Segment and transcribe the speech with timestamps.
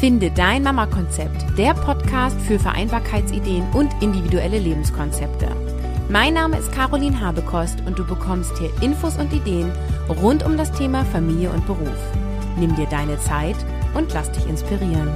[0.00, 5.48] Finde dein Mama-Konzept, der Podcast für Vereinbarkeitsideen und individuelle Lebenskonzepte.
[6.08, 9.72] Mein Name ist Caroline Habekost und du bekommst hier Infos und Ideen
[10.22, 11.98] rund um das Thema Familie und Beruf.
[12.60, 13.56] Nimm dir deine Zeit
[13.94, 15.10] und lass dich inspirieren.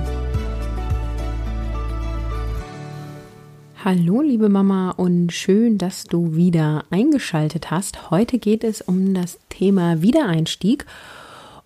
[3.84, 8.10] Hallo liebe Mama und schön, dass du wieder eingeschaltet hast.
[8.10, 10.86] Heute geht es um das Thema Wiedereinstieg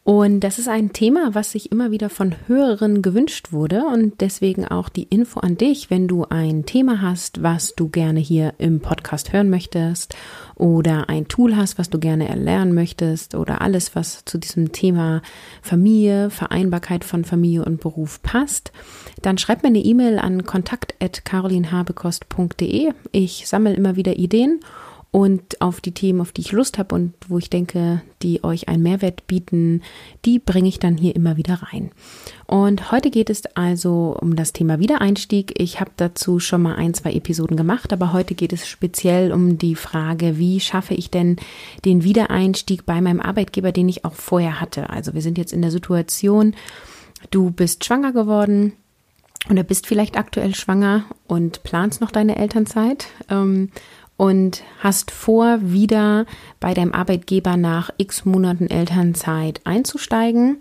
[0.07, 4.65] und das ist ein Thema, was sich immer wieder von Hörerinnen gewünscht wurde und deswegen
[4.65, 8.79] auch die Info an dich, wenn du ein Thema hast, was du gerne hier im
[8.79, 10.15] Podcast hören möchtest
[10.55, 15.23] oder ein Tool hast, was du gerne erlernen möchtest oder alles, was zu diesem Thema
[15.61, 18.71] Familie, Vereinbarkeit von Familie und Beruf passt,
[19.23, 22.93] dann schreib mir eine E-Mail an kontakt@carolinhabekost.de.
[23.11, 24.61] Ich sammle immer wieder Ideen
[25.17, 28.69] und auf die Themen, auf die ich Lust habe und wo ich denke, die euch
[28.69, 29.81] einen Mehrwert bieten,
[30.27, 31.91] die bringe ich dann hier immer wieder rein.
[32.47, 35.59] Und heute geht es also um das Thema Wiedereinstieg.
[35.59, 39.57] Ich habe dazu schon mal ein, zwei Episoden gemacht, aber heute geht es speziell um
[39.57, 41.37] die Frage, wie schaffe ich denn
[41.87, 44.91] den Wiedereinstieg bei meinem Arbeitgeber, den ich auch vorher hatte.
[44.91, 46.55] Also wir sind jetzt in der Situation,
[47.31, 48.75] du bist schwanger geworden,
[49.51, 53.07] oder bist vielleicht aktuell schwanger und planst noch deine Elternzeit.
[53.31, 53.71] Ähm,
[54.17, 56.27] und hast vor, wieder
[56.59, 60.59] bei deinem Arbeitgeber nach x Monaten Elternzeit einzusteigen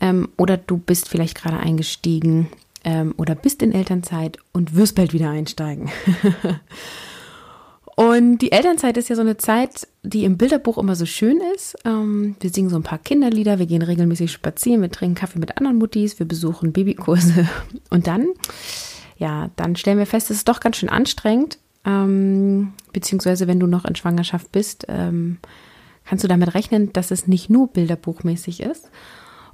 [0.00, 2.48] ähm, oder du bist vielleicht gerade eingestiegen
[2.84, 5.90] ähm, oder bist in Elternzeit und wirst bald wieder einsteigen.
[7.96, 11.76] und die Elternzeit ist ja so eine Zeit, die im Bilderbuch immer so schön ist.
[11.84, 15.58] Ähm, wir singen so ein paar Kinderlieder, wir gehen regelmäßig spazieren, wir trinken Kaffee mit
[15.58, 17.46] anderen Muttis, wir besuchen Babykurse
[17.90, 18.28] und dann,
[19.18, 23.66] ja, dann stellen wir fest, es ist doch ganz schön anstrengend ähm, beziehungsweise wenn du
[23.66, 25.38] noch in Schwangerschaft bist, ähm,
[26.04, 28.90] kannst du damit rechnen, dass es nicht nur bilderbuchmäßig ist.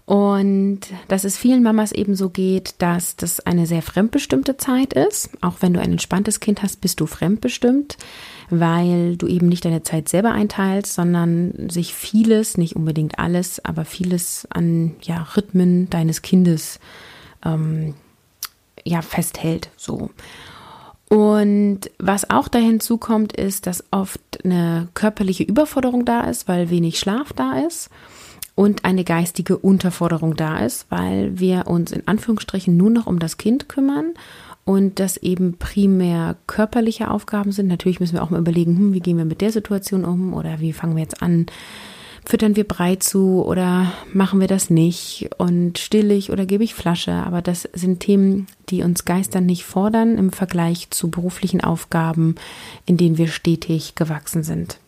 [0.07, 5.31] Und dass es vielen Mamas eben so geht, dass das eine sehr fremdbestimmte Zeit ist.
[5.41, 7.97] Auch wenn du ein entspanntes Kind hast, bist du fremdbestimmt,
[8.49, 13.85] weil du eben nicht deine Zeit selber einteilst, sondern sich vieles, nicht unbedingt alles, aber
[13.85, 16.81] vieles an ja, Rhythmen deines Kindes
[17.45, 17.95] ähm,
[18.85, 19.71] ja, festhält.
[19.77, 20.11] So.
[21.11, 27.01] Und was auch da hinzukommt, ist, dass oft eine körperliche Überforderung da ist, weil wenig
[27.01, 27.91] Schlaf da ist
[28.55, 33.39] und eine geistige Unterforderung da ist, weil wir uns in Anführungsstrichen nur noch um das
[33.39, 34.15] Kind kümmern
[34.65, 37.67] und das eben primär körperliche Aufgaben sind.
[37.67, 40.61] Natürlich müssen wir auch mal überlegen, hm, wie gehen wir mit der Situation um oder
[40.61, 41.47] wie fangen wir jetzt an,
[42.25, 46.75] füttern wir Brei zu oder machen wir das nicht und still ich oder gebe ich
[46.75, 47.13] Flasche.
[47.13, 52.37] Aber das sind Themen, die uns Geistern nicht fordern im Vergleich zu beruflichen Aufgaben,
[52.87, 54.79] in denen wir stetig gewachsen sind.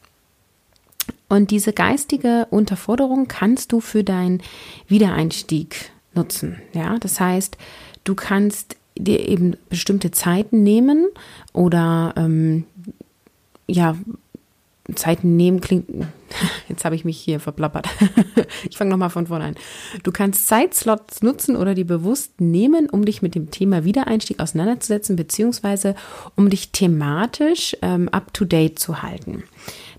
[1.28, 4.42] Und diese geistige Unterforderung kannst du für deinen
[4.86, 6.60] Wiedereinstieg nutzen.
[6.74, 7.56] Ja, das heißt,
[8.04, 11.06] du kannst dir eben bestimmte Zeiten nehmen
[11.52, 12.64] oder ähm,
[13.66, 13.96] ja,
[14.94, 15.88] Zeiten nehmen klingt,
[16.68, 17.88] jetzt habe ich mich hier verplappert.
[18.68, 19.54] ich fange nochmal von vorne an.
[20.02, 25.16] Du kannst Zeitslots nutzen oder die bewusst nehmen, um dich mit dem Thema Wiedereinstieg auseinanderzusetzen,
[25.16, 25.94] beziehungsweise
[26.36, 29.44] um dich thematisch ähm, up-to-date zu halten.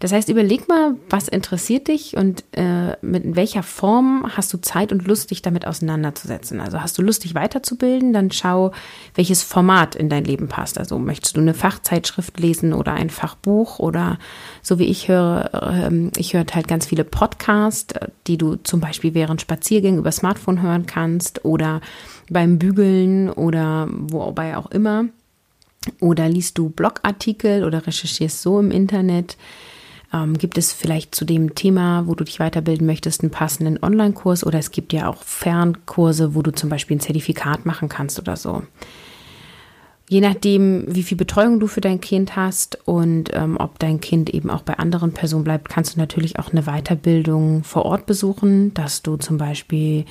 [0.04, 4.92] Das heißt, überleg mal, was interessiert dich und äh, mit welcher Form hast du Zeit
[4.92, 6.60] und Lust, dich damit auseinanderzusetzen.
[6.60, 8.74] Also hast du Lust, dich weiterzubilden, dann schau,
[9.16, 10.78] welches Format in dein Leben passt.
[10.78, 14.20] Also möchtest du eine Fachzeitschrift lesen oder ein Fachbuch oder
[14.62, 17.94] so wie ich höre, äh, ich höre halt ganz viele Podcasts,
[18.28, 21.82] die du zum Beispiel während Spaziergängen über Smartphone hören kannst oder
[22.30, 25.06] beim Bügeln oder wobei auch immer.
[26.00, 29.36] Oder liest du Blogartikel oder recherchierst so im Internet.
[30.14, 34.46] Ähm, gibt es vielleicht zu dem Thema, wo du dich weiterbilden möchtest, einen passenden Online-Kurs
[34.46, 38.38] oder es gibt ja auch Fernkurse, wo du zum Beispiel ein Zertifikat machen kannst oder
[38.38, 38.64] so.
[40.14, 44.30] Je nachdem, wie viel Betreuung du für dein Kind hast und ähm, ob dein Kind
[44.30, 48.76] eben auch bei anderen Personen bleibt, kannst du natürlich auch eine Weiterbildung vor Ort besuchen,
[48.76, 50.06] dass du zum Beispiel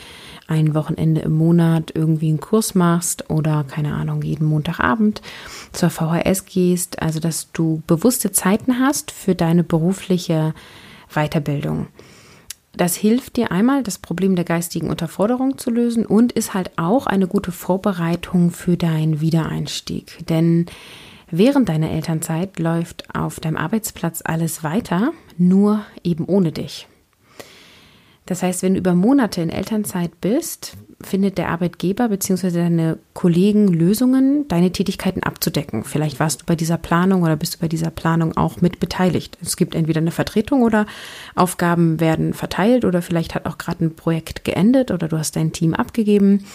[0.48, 5.22] ein Wochenende im Monat irgendwie einen Kurs machst oder keine Ahnung, jeden Montagabend
[5.70, 7.00] zur VHS gehst.
[7.00, 10.52] Also, dass du bewusste Zeiten hast für deine berufliche
[11.14, 11.86] Weiterbildung.
[12.74, 17.06] Das hilft dir einmal, das Problem der geistigen Unterforderung zu lösen und ist halt auch
[17.06, 20.26] eine gute Vorbereitung für deinen Wiedereinstieg.
[20.28, 20.66] Denn
[21.30, 26.88] während deiner Elternzeit läuft auf deinem Arbeitsplatz alles weiter, nur eben ohne dich.
[28.32, 32.50] Das heißt, wenn du über Monate in Elternzeit bist, findet der Arbeitgeber bzw.
[32.50, 35.84] deine Kollegen Lösungen, deine Tätigkeiten abzudecken.
[35.84, 39.36] Vielleicht warst du bei dieser Planung oder bist du bei dieser Planung auch mit beteiligt.
[39.42, 40.86] Es gibt entweder eine Vertretung oder
[41.34, 45.52] Aufgaben werden verteilt oder vielleicht hat auch gerade ein Projekt geendet oder du hast dein
[45.52, 46.46] Team abgegeben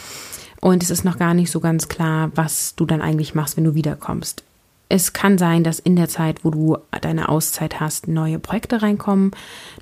[0.60, 3.66] und es ist noch gar nicht so ganz klar, was du dann eigentlich machst, wenn
[3.66, 4.47] du wiederkommst.
[4.90, 9.32] Es kann sein, dass in der Zeit, wo du deine Auszeit hast, neue Projekte reinkommen,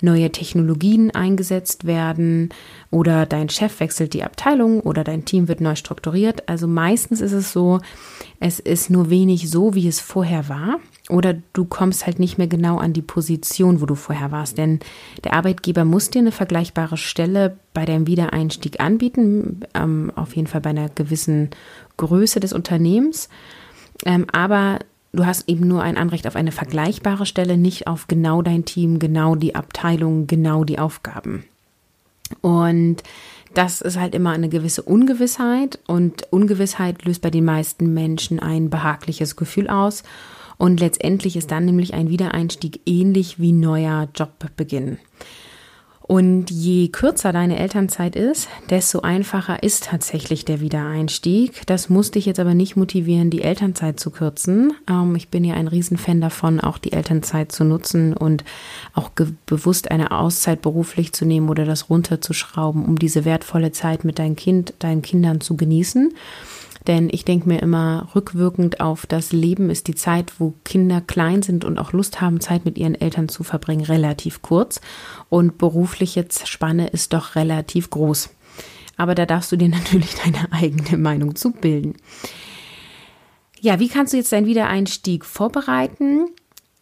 [0.02, 2.50] neue Technologien eingesetzt werden
[2.90, 6.50] oder dein Chef wechselt die Abteilung oder dein Team wird neu strukturiert.
[6.50, 7.82] Also meistens ist es so,
[8.40, 10.80] es ist nur wenig so, wie es vorher war
[11.10, 14.58] oder du kommst halt nicht mehr genau an die Position, wo du vorher warst.
[14.58, 14.80] Denn
[15.24, 20.62] der Arbeitgeber muss dir eine vergleichbare Stelle bei deinem Wiedereinstieg anbieten, ähm, auf jeden Fall
[20.62, 21.52] bei einer gewissen
[21.98, 23.30] Größe des Unternehmens.
[24.04, 24.80] Ähm, aber
[25.16, 29.00] du hast eben nur ein Anrecht auf eine vergleichbare Stelle, nicht auf genau dein Team,
[29.00, 31.46] genau die Abteilung, genau die Aufgaben.
[32.42, 33.04] Und
[33.54, 38.70] das ist halt immer eine gewisse Ungewissheit und Ungewissheit löst bei den meisten Menschen ein
[38.70, 40.04] behagliches Gefühl aus.
[40.58, 45.00] Und letztendlich ist dann nämlich ein Wiedereinstieg ähnlich wie neuer Jobbeginn.
[46.08, 51.66] Und je kürzer deine Elternzeit ist, desto einfacher ist tatsächlich der Wiedereinstieg.
[51.66, 54.74] Das muss dich jetzt aber nicht motivieren, die Elternzeit zu kürzen.
[54.88, 58.44] Ähm, ich bin ja ein Riesenfan davon, auch die Elternzeit zu nutzen und
[58.94, 59.10] auch
[59.48, 64.36] bewusst eine Auszeit beruflich zu nehmen oder das runterzuschrauben, um diese wertvolle Zeit mit deinem
[64.36, 66.14] Kind, deinen Kindern zu genießen.
[66.88, 71.42] Denn ich denke mir immer, rückwirkend auf das Leben ist die Zeit, wo Kinder klein
[71.42, 74.82] sind und auch Lust haben, Zeit mit ihren Eltern zu verbringen, relativ kurz.
[75.30, 78.30] Und berufliche Spanne ist doch relativ groß.
[78.98, 81.96] Aber da darfst du dir natürlich deine eigene Meinung zu bilden.
[83.62, 86.28] Ja, wie kannst du jetzt deinen Wiedereinstieg vorbereiten?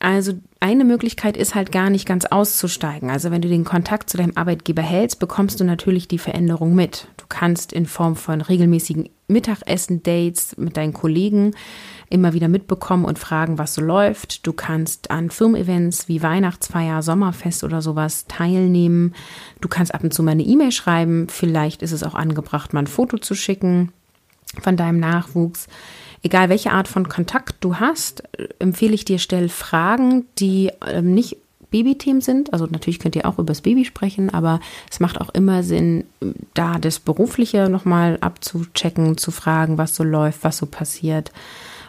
[0.03, 3.09] Also eine Möglichkeit ist halt gar nicht ganz auszusteigen.
[3.09, 7.07] Also wenn du den Kontakt zu deinem Arbeitgeber hältst, bekommst du natürlich die Veränderung mit.
[7.15, 11.55] Du kannst in Form von regelmäßigen Mittagessen-Dates mit deinen Kollegen
[12.09, 14.45] immer wieder mitbekommen und fragen, was so läuft.
[14.45, 19.15] Du kannst an Firmen-Events wie Weihnachtsfeier, Sommerfest oder sowas teilnehmen.
[19.61, 21.29] Du kannst ab und zu mal eine E-Mail schreiben.
[21.29, 23.93] Vielleicht ist es auch angebracht, mal ein Foto zu schicken
[24.61, 25.69] von deinem Nachwuchs.
[26.23, 28.23] Egal welche Art von Kontakt du hast,
[28.59, 31.37] empfehle ich dir, stell Fragen, die ähm, nicht
[31.69, 32.53] Babythemen sind.
[32.53, 34.59] Also natürlich könnt ihr auch über das Baby sprechen, aber
[34.89, 36.05] es macht auch immer Sinn,
[36.53, 41.31] da das Berufliche nochmal abzuchecken, zu fragen, was so läuft, was so passiert.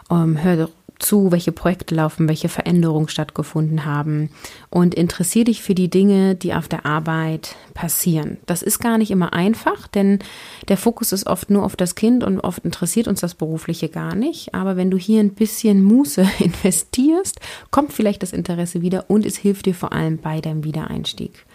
[0.09, 4.29] Ähm, hör zu, welche Projekte laufen, welche Veränderungen stattgefunden haben
[4.69, 8.37] und interessiere dich für die Dinge, die auf der Arbeit passieren.
[8.45, 10.19] Das ist gar nicht immer einfach, denn
[10.67, 14.15] der Fokus ist oft nur auf das Kind und oft interessiert uns das Berufliche gar
[14.15, 14.53] nicht.
[14.53, 17.39] Aber wenn du hier ein bisschen Muße investierst,
[17.71, 21.45] kommt vielleicht das Interesse wieder und es hilft dir vor allem bei deinem Wiedereinstieg.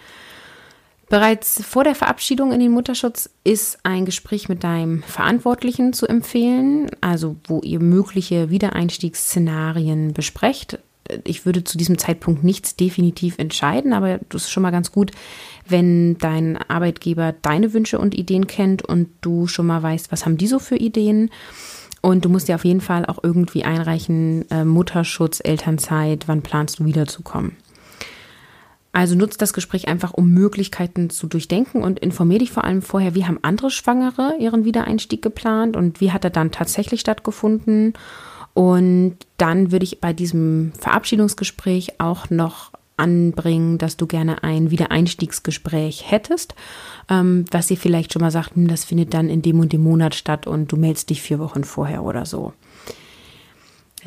[1.11, 6.89] Bereits vor der Verabschiedung in den Mutterschutz ist ein Gespräch mit deinem Verantwortlichen zu empfehlen,
[7.01, 10.79] also wo ihr mögliche Wiedereinstiegsszenarien besprecht.
[11.25, 15.11] Ich würde zu diesem Zeitpunkt nichts definitiv entscheiden, aber das ist schon mal ganz gut,
[15.67, 20.39] wenn dein Arbeitgeber deine Wünsche und Ideen kennt und du schon mal weißt, was haben
[20.39, 21.31] die so für Ideen.
[22.03, 26.79] Und du musst dir auf jeden Fall auch irgendwie einreichen, äh, Mutterschutz, Elternzeit, wann planst
[26.79, 27.57] du wiederzukommen.
[28.93, 33.15] Also nutzt das Gespräch einfach, um Möglichkeiten zu durchdenken und informier dich vor allem vorher,
[33.15, 37.95] wie haben andere Schwangere ihren Wiedereinstieg geplant und wie hat er dann tatsächlich stattgefunden.
[38.53, 46.11] Und dann würde ich bei diesem Verabschiedungsgespräch auch noch anbringen, dass du gerne ein Wiedereinstiegsgespräch
[46.11, 46.55] hättest,
[47.09, 49.83] ähm, was sie vielleicht schon mal sagt, hm, das findet dann in dem und dem
[49.83, 52.53] Monat statt und du meldest dich vier Wochen vorher oder so.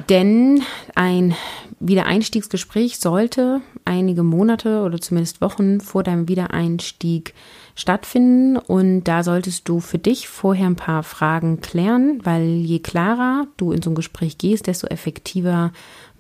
[0.09, 0.61] Denn
[0.95, 1.35] ein
[1.79, 7.33] Wiedereinstiegsgespräch sollte einige Monate oder zumindest Wochen vor deinem Wiedereinstieg
[7.75, 13.47] stattfinden und da solltest du für dich vorher ein paar Fragen klären, weil je klarer
[13.57, 15.71] du in so ein Gespräch gehst, desto effektiver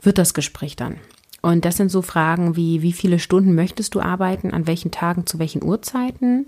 [0.01, 0.97] wird das Gespräch dann.
[1.41, 5.25] Und das sind so Fragen wie, wie viele Stunden möchtest du arbeiten, an welchen Tagen,
[5.25, 6.47] zu welchen Uhrzeiten?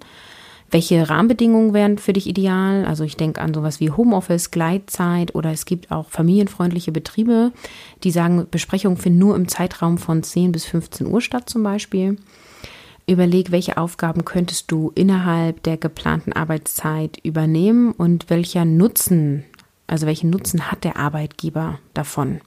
[0.72, 2.86] Welche Rahmenbedingungen wären für dich ideal?
[2.86, 7.52] Also ich denke an sowas wie Homeoffice, Gleitzeit oder es gibt auch familienfreundliche Betriebe,
[8.04, 12.18] die sagen, Besprechungen finden nur im Zeitraum von 10 bis 15 Uhr statt zum Beispiel.
[13.08, 19.46] Überleg, welche Aufgaben könntest du innerhalb der geplanten Arbeitszeit übernehmen und welcher Nutzen,
[19.86, 22.42] also welchen Nutzen hat der Arbeitgeber davon?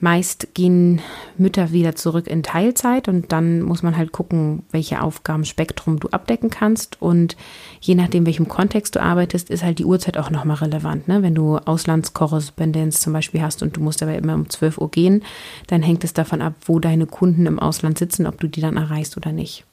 [0.00, 1.00] Meist gehen
[1.38, 6.50] Mütter wieder zurück in Teilzeit und dann muss man halt gucken, welche Aufgabenspektrum du abdecken
[6.50, 7.00] kannst.
[7.00, 7.36] Und
[7.80, 11.08] je nachdem, welchem Kontext du arbeitest, ist halt die Uhrzeit auch nochmal relevant.
[11.08, 11.22] Ne?
[11.22, 15.22] Wenn du Auslandskorrespondenz zum Beispiel hast und du musst aber immer um 12 Uhr gehen,
[15.68, 18.76] dann hängt es davon ab, wo deine Kunden im Ausland sitzen, ob du die dann
[18.76, 19.64] erreichst oder nicht.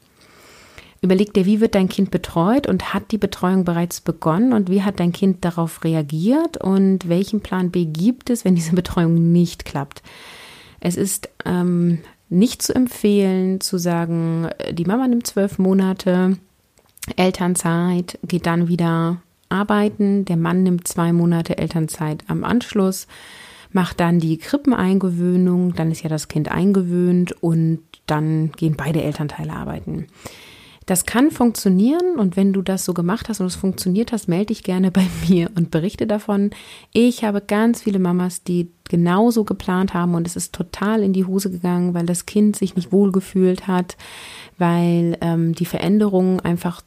[1.04, 4.84] Überleg dir, wie wird dein Kind betreut und hat die Betreuung bereits begonnen und wie
[4.84, 9.66] hat dein Kind darauf reagiert und welchen Plan B gibt es, wenn diese Betreuung nicht
[9.66, 10.04] klappt.
[10.80, 16.38] Es ist ähm, nicht zu empfehlen zu sagen, die Mama nimmt zwölf Monate
[17.16, 23.08] Elternzeit, geht dann wieder arbeiten, der Mann nimmt zwei Monate Elternzeit am Anschluss,
[23.72, 29.54] macht dann die Krippeneingewöhnung, dann ist ja das Kind eingewöhnt und dann gehen beide Elternteile
[29.54, 30.06] arbeiten.
[30.86, 34.48] Das kann funktionieren und wenn du das so gemacht hast und es funktioniert hast, melde
[34.48, 36.52] dich gerne bei mir und berichte davon.
[36.92, 41.26] Ich habe ganz viele Mamas, die genauso geplant haben und es ist total in die
[41.26, 43.96] Hose gegangen, weil das Kind sich nicht wohlgefühlt hat,
[44.58, 46.82] weil ähm, die Veränderungen einfach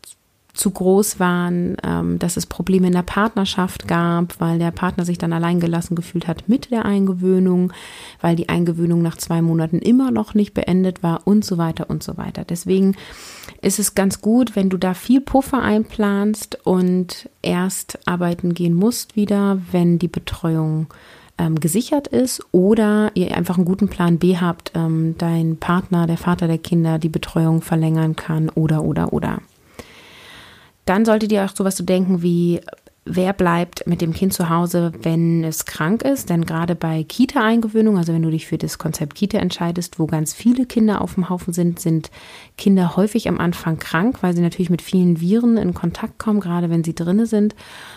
[0.54, 5.18] zu groß waren, ähm, dass es Probleme in der Partnerschaft gab, weil der Partner sich
[5.18, 7.72] dann alleingelassen gefühlt hat mit der Eingewöhnung,
[8.20, 12.04] weil die Eingewöhnung nach zwei Monaten immer noch nicht beendet war und so weiter und
[12.04, 12.44] so weiter.
[12.44, 12.96] Deswegen
[13.62, 19.16] ist es ganz gut, wenn du da viel Puffer einplanst und erst arbeiten gehen musst
[19.16, 20.86] wieder, wenn die Betreuung
[21.36, 26.16] ähm, gesichert ist oder ihr einfach einen guten Plan B habt, ähm, dein Partner, der
[26.16, 29.40] Vater der Kinder, die Betreuung verlängern kann oder oder oder.
[30.84, 32.60] Dann solltet ihr auch sowas zu denken wie,
[33.06, 36.30] wer bleibt mit dem Kind zu Hause, wenn es krank ist.
[36.30, 40.32] Denn gerade bei Kita-Eingewöhnung, also wenn du dich für das Konzept Kita entscheidest, wo ganz
[40.32, 42.10] viele Kinder auf dem Haufen sind, sind
[42.56, 46.70] Kinder häufig am Anfang krank, weil sie natürlich mit vielen Viren in Kontakt kommen, gerade
[46.70, 47.54] wenn sie drinne sind.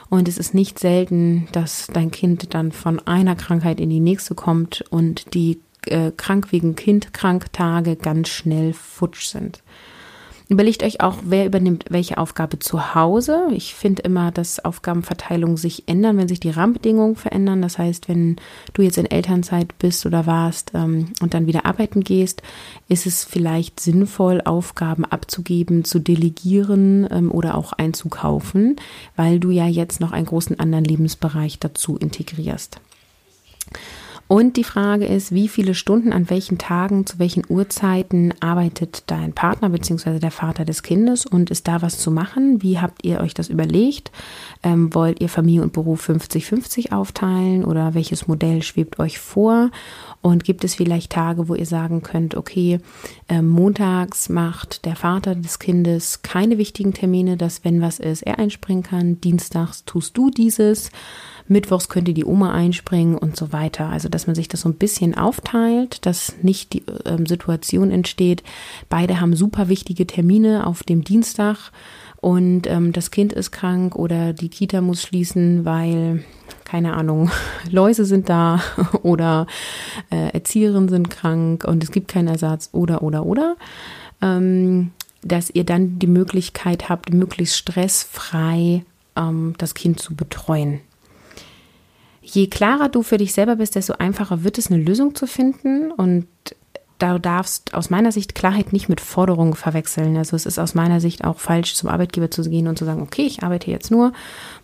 [0.10, 4.36] Und es ist nicht selten, dass dein Kind dann von einer Krankheit in die nächste
[4.36, 7.46] kommt und die äh, krank wegen Kind krank
[8.02, 9.62] ganz schnell futsch sind.
[10.50, 13.48] Überlegt euch auch, wer übernimmt welche Aufgabe zu Hause.
[13.52, 17.62] Ich finde immer, dass Aufgabenverteilungen sich ändern, wenn sich die Rahmenbedingungen verändern.
[17.62, 18.38] Das heißt, wenn
[18.74, 22.44] du jetzt in Elternzeit bist oder warst ähm, und dann wieder arbeiten gehst,
[22.88, 28.78] ist es vielleicht sinnvoll, Aufgaben abzugeben, zu delegieren ähm, oder auch einzukaufen,
[29.18, 32.80] weil du ja jetzt noch einen großen anderen Lebensbereich dazu integrierst.
[34.28, 39.32] Und die Frage ist, wie viele Stunden an welchen Tagen, zu welchen Uhrzeiten arbeitet dein
[39.32, 40.20] Partner bzw.
[40.20, 42.62] der Vater des Kindes und ist da was zu machen?
[42.62, 44.12] Wie habt ihr euch das überlegt?
[44.64, 49.72] Ähm, wollt ihr Familie und Beruf 50-50 aufteilen oder welches Modell schwebt euch vor?
[50.22, 52.80] Und gibt es vielleicht Tage, wo ihr sagen könnt, okay,
[53.30, 58.40] äh, montags macht der Vater des Kindes keine wichtigen Termine, dass wenn was ist, er
[58.40, 59.22] einspringen kann.
[59.22, 60.92] Dienstags tust du dieses.
[61.48, 63.88] Mittwochs könnte die Oma einspringen und so weiter.
[63.88, 68.44] Also, dass man sich das so ein bisschen aufteilt, dass nicht die ähm, Situation entsteht.
[68.90, 71.72] Beide haben super wichtige Termine auf dem Dienstag
[72.20, 76.24] und ähm, das Kind ist krank oder die Kita muss schließen, weil
[76.66, 77.32] keine Ahnung,
[77.72, 78.62] Läuse sind da
[79.04, 79.48] oder
[80.10, 83.56] äh, Erzieherinnen sind krank und es gibt keinen Ersatz oder oder oder.
[84.22, 88.84] Ähm, dass ihr dann die Möglichkeit habt, möglichst stressfrei
[89.16, 90.80] ähm, das Kind zu betreuen.
[92.22, 95.92] Je klarer du für dich selber bist, desto einfacher wird es, eine Lösung zu finden.
[95.92, 96.28] Und
[96.98, 100.18] da darfst aus meiner Sicht Klarheit nicht mit Forderungen verwechseln.
[100.18, 103.02] Also es ist aus meiner Sicht auch falsch, zum Arbeitgeber zu gehen und zu sagen,
[103.02, 104.14] okay, ich arbeite jetzt nur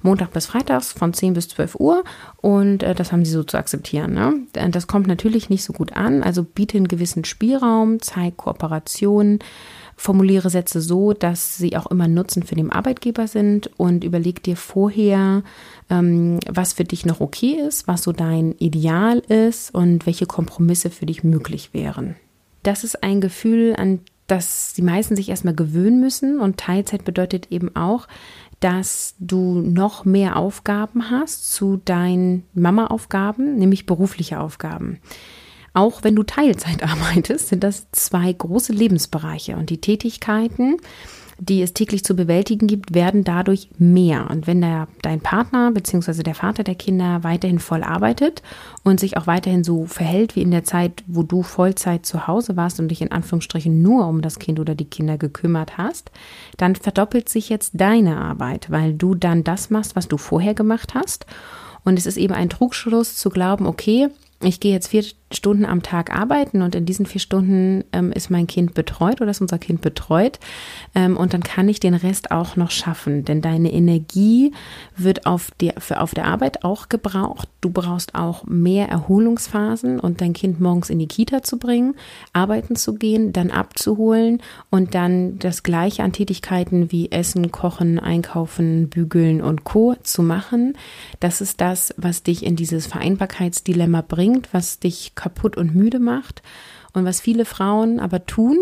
[0.01, 2.03] Montag bis Freitags von 10 bis 12 Uhr
[2.37, 4.13] und äh, das haben sie so zu akzeptieren.
[4.13, 4.33] Ne?
[4.71, 6.23] Das kommt natürlich nicht so gut an.
[6.23, 9.39] Also biete einen gewissen Spielraum, zeig Kooperation,
[9.95, 14.57] formuliere Sätze so, dass sie auch immer Nutzen für den Arbeitgeber sind und überleg dir
[14.57, 15.43] vorher,
[15.89, 20.89] ähm, was für dich noch okay ist, was so dein Ideal ist und welche Kompromisse
[20.89, 22.15] für dich möglich wären.
[22.63, 27.51] Das ist ein Gefühl, an das die meisten sich erstmal gewöhnen müssen und Teilzeit bedeutet
[27.51, 28.07] eben auch,
[28.61, 34.99] dass du noch mehr Aufgaben hast zu deinen Mama-Aufgaben, nämlich berufliche Aufgaben.
[35.73, 40.77] Auch wenn du Teilzeit arbeitest, sind das zwei große Lebensbereiche und die Tätigkeiten,
[41.45, 44.29] die es täglich zu bewältigen gibt, werden dadurch mehr.
[44.29, 46.23] Und wenn der, dein Partner bzw.
[46.23, 48.41] der Vater der Kinder weiterhin voll arbeitet
[48.83, 52.55] und sich auch weiterhin so verhält wie in der Zeit, wo du Vollzeit zu Hause
[52.55, 56.11] warst und dich in Anführungsstrichen nur um das Kind oder die Kinder gekümmert hast,
[56.57, 60.93] dann verdoppelt sich jetzt deine Arbeit, weil du dann das machst, was du vorher gemacht
[60.93, 61.25] hast.
[61.83, 64.07] Und es ist eben ein Trugschluss zu glauben, okay,
[64.45, 68.29] ich gehe jetzt vier Stunden am Tag arbeiten und in diesen vier Stunden ähm, ist
[68.29, 70.39] mein Kind betreut oder ist unser Kind betreut
[70.95, 74.53] ähm, und dann kann ich den Rest auch noch schaffen, denn deine Energie
[74.95, 77.49] wird auf, die, für, auf der Arbeit auch gebraucht.
[77.61, 81.95] Du brauchst auch mehr Erholungsphasen und dein Kind morgens in die Kita zu bringen,
[82.33, 88.89] arbeiten zu gehen, dann abzuholen und dann das gleiche an Tätigkeiten wie Essen, Kochen, Einkaufen,
[88.89, 89.95] Bügeln und Co.
[90.03, 90.77] zu machen.
[91.19, 96.41] Das ist das, was dich in dieses Vereinbarkeitsdilemma bringt, was dich kaputt und müde macht
[96.93, 98.57] und was viele Frauen aber tun,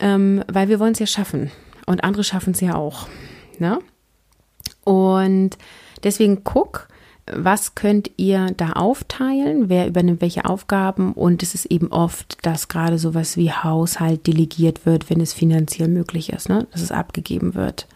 [0.00, 1.50] ähm, weil wir wollen es ja schaffen
[1.86, 3.08] und andere schaffen es ja auch.
[3.58, 3.78] Ne?
[4.84, 5.56] Und
[6.02, 6.88] deswegen guck,
[7.32, 9.68] was könnt ihr da aufteilen?
[9.68, 11.12] Wer übernimmt welche Aufgaben?
[11.12, 15.88] Und es ist eben oft, dass gerade sowas wie Haushalt delegiert wird, wenn es finanziell
[15.88, 16.68] möglich ist, ne?
[16.70, 17.88] dass es abgegeben wird.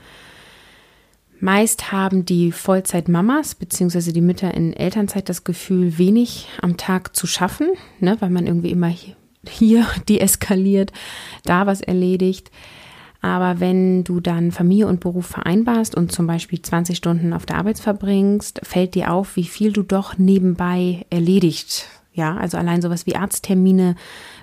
[1.41, 4.13] Meist haben die Vollzeit-Mamas bzw.
[4.13, 7.69] die Mütter in Elternzeit das Gefühl, wenig am Tag zu schaffen,
[7.99, 8.93] ne, weil man irgendwie immer
[9.49, 10.93] hier deeskaliert,
[11.45, 12.51] da was erledigt.
[13.23, 17.57] Aber wenn du dann Familie und Beruf vereinbarst und zum Beispiel 20 Stunden auf der
[17.57, 23.07] Arbeit verbringst, fällt dir auf, wie viel du doch nebenbei erledigt ja, also allein sowas
[23.07, 23.95] wie Arzttermine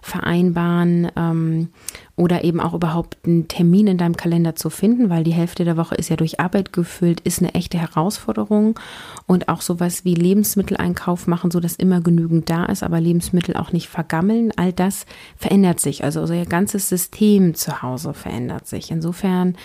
[0.02, 1.70] vereinbaren ähm,
[2.16, 5.76] oder eben auch überhaupt einen Termin in deinem Kalender zu finden, weil die Hälfte der
[5.76, 8.80] Woche ist ja durch Arbeit gefüllt, ist eine echte Herausforderung.
[9.26, 13.74] Und auch sowas wie Lebensmitteleinkauf machen, so dass immer genügend da ist, aber Lebensmittel auch
[13.74, 14.54] nicht vergammeln.
[14.56, 15.06] All das
[15.36, 16.06] verändert sich.
[16.06, 18.92] Also unser ganzes System zu Hause verändert sich.
[18.92, 19.58] Insofern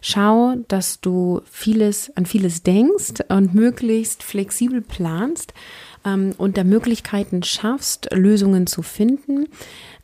[0.00, 5.52] schau, dass du vieles an vieles denkst und möglichst flexibel planst
[6.04, 9.48] ähm, und da Möglichkeiten schaffst, Lösungen zu finden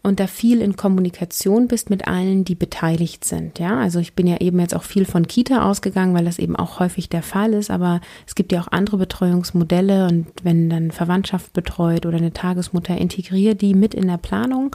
[0.02, 3.58] und da viel in Kommunikation bist mit allen, die beteiligt sind.
[3.58, 6.56] Ja, also ich bin ja eben jetzt auch viel von Kita ausgegangen, weil das eben
[6.56, 10.92] auch häufig der Fall ist, aber es gibt ja auch andere Betreuungsmodelle und wenn dann
[10.92, 14.74] Verwandtschaft betreut oder eine Tagesmutter, integriere die mit in der Planung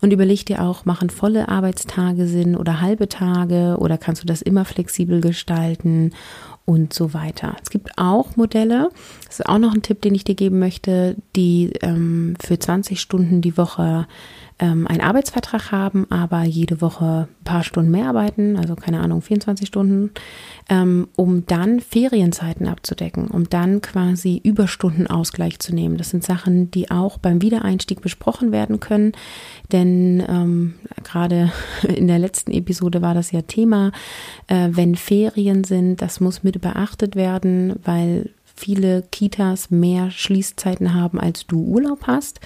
[0.00, 4.42] und überleg dir auch, machen volle Arbeitstage Sinn oder halbe Tage oder kannst du das
[4.42, 6.12] immer flexibel gestalten
[6.64, 7.56] und so weiter.
[7.62, 8.90] Es gibt auch Modelle,
[9.26, 13.00] das ist auch noch ein Tipp, den ich dir geben möchte, die ähm, für 20
[13.00, 14.06] Stunden die Woche
[14.62, 19.20] ähm, einen Arbeitsvertrag haben, aber jede Woche ein paar Stunden mehr arbeiten, also keine Ahnung,
[19.20, 20.12] 24 Stunden,
[20.68, 25.96] ähm, um dann Ferienzeiten abzudecken, um dann quasi Überstundenausgleich zu nehmen.
[25.96, 29.12] Das sind Sachen, die auch beim Wiedereinstieg besprochen werden können,
[29.72, 31.50] denn ähm, gerade
[31.82, 33.90] in der letzten Episode war das ja Thema,
[34.46, 38.30] äh, wenn Ferien sind, das muss mit beachtet werden, weil
[38.62, 42.40] viele Kitas mehr Schließzeiten haben, als du Urlaub hast.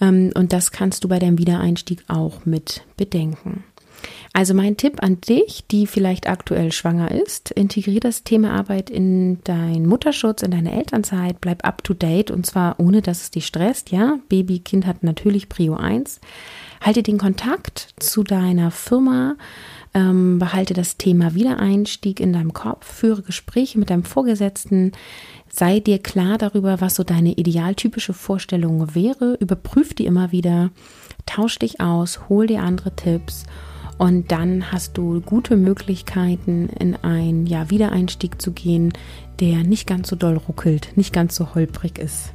[0.00, 3.64] Ähm, und das kannst du bei deinem Wiedereinstieg auch mit bedenken.
[4.32, 9.42] Also mein Tipp an dich, die vielleicht aktuell schwanger ist, integriere das Thema Arbeit in
[9.44, 13.46] deinen Mutterschutz, in deine Elternzeit, bleib up to date und zwar ohne, dass es dich
[13.46, 14.18] stresst, ja.
[14.28, 16.20] Baby, Kind hat natürlich Prio 1.
[16.80, 19.36] Halte den Kontakt zu deiner Firma,
[19.94, 24.92] ähm, behalte das Thema Wiedereinstieg in deinem Kopf, führe Gespräche mit deinem Vorgesetzten,
[25.48, 30.70] sei dir klar darüber, was so deine idealtypische Vorstellung wäre, überprüf die immer wieder,
[31.26, 33.44] tausch dich aus, hol dir andere Tipps.
[33.96, 38.92] Und dann hast du gute Möglichkeiten, in einen ja, Wiedereinstieg zu gehen,
[39.38, 42.32] der nicht ganz so doll ruckelt, nicht ganz so holprig ist.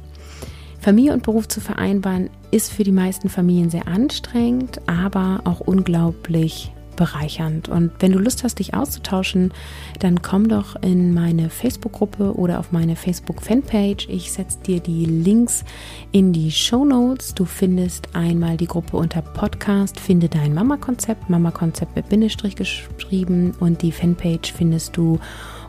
[0.78, 6.72] Familie und Beruf zu vereinbaren ist für die meisten Familien sehr anstrengend, aber auch unglaublich
[7.00, 7.68] bereichernd.
[7.70, 9.52] Und wenn du Lust hast, dich auszutauschen,
[10.00, 14.06] dann komm doch in meine Facebook-Gruppe oder auf meine Facebook-Fanpage.
[14.10, 15.64] Ich setze dir die Links
[16.12, 17.34] in die Show Notes.
[17.34, 23.80] Du findest einmal die Gruppe unter Podcast, finde dein Mama-Konzept, Mama-Konzept mit Bindestrich geschrieben und
[23.80, 25.18] die Fanpage findest du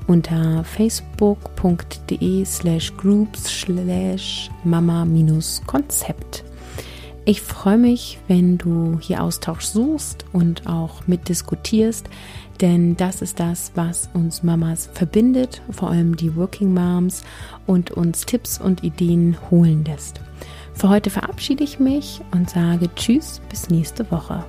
[0.07, 6.43] unter facebook.de slash groups slash mama-konzept.
[7.23, 12.09] Ich freue mich, wenn du hier Austausch suchst und auch mitdiskutierst,
[12.61, 17.23] denn das ist das, was uns Mamas verbindet, vor allem die Working Moms
[17.67, 20.19] und uns Tipps und Ideen holen lässt.
[20.73, 24.43] Für heute verabschiede ich mich und sage Tschüss, bis nächste Woche.